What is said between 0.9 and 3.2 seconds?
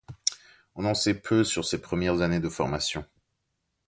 sait peu sur ses premières années de formation.